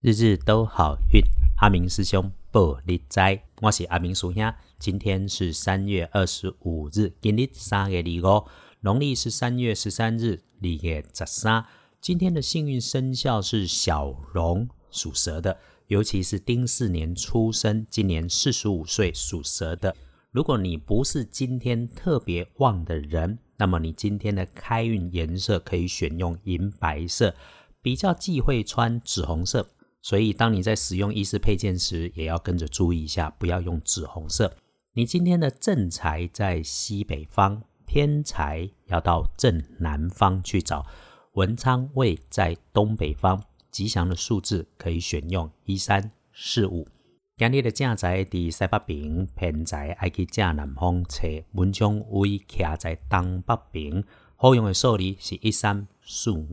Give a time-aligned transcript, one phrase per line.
[0.00, 1.20] 日日都好运，
[1.56, 3.18] 阿明师兄报你知，
[3.60, 4.54] 我是阿明叔兄。
[4.78, 8.46] 今天是三月二十五日，今日三月二五，
[8.82, 11.64] 农历是三月十三日，二月十三。
[12.00, 15.58] 今天的幸运生肖是小龙，属蛇的，
[15.88, 19.92] 尤其是丁巳年出生，今年四十五岁属蛇的。
[20.30, 27.34] 如果你不是今天特别旺的人，那么你今天的开运颜色可以选用银白色，
[27.82, 29.68] 比较忌讳穿紫红色。
[30.08, 34.56] 所以，当你在使用衣饰配件时，也要跟着注意一下，不要用紫红色。
[34.94, 40.86] 你今天的正财在西北方，偏财要到正南方去找。
[41.34, 43.38] 文昌位在东北方，
[43.70, 46.88] 吉祥的数字可以选用一三四五。
[47.36, 51.44] 今日的正财在西北边，偏财爱去正南方找。
[51.52, 54.02] 文昌位徛在东北边，
[54.36, 56.48] 好用的数字是一三四五。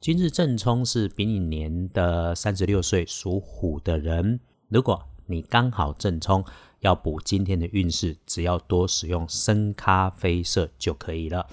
[0.00, 4.38] 今日正冲是丙寅年的三十六岁属虎的人，
[4.68, 6.44] 如果你刚好正冲，
[6.78, 11.44] 要补今天的运势，只要多使用深咖啡色就可以了，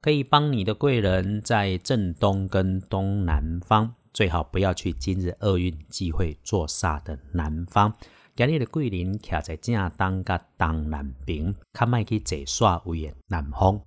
[0.00, 7.94] 可以帮你的贵人在正东跟东南方，最好不要去今日厄运忌讳坐煞的南方。
[8.34, 13.80] 今日的贵人徛在正东甲东南边，较卖去坐煞位的南方。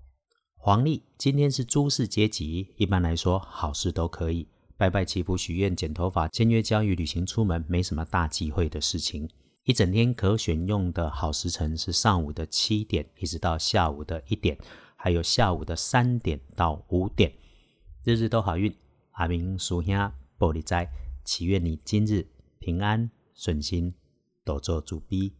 [0.66, 9.30] 黄历今天是诸事皆吉，一般来说好事都可以拜拜祈福许愿、剪头发、签约交易、旅行出门，没什么大忌讳的事情。
[9.66, 14.58] 一整天可选用的好时辰是上午的七点一直到下午的一点，
[14.96, 17.32] 还有下午的三点到五点。
[18.04, 18.76] 日日都好运，
[19.12, 19.94] 阿明属兄
[20.40, 20.90] 玻璃斋，
[21.24, 22.26] 祈愿你今日
[22.58, 23.94] 平安顺心，
[24.44, 25.32] 多做主逼。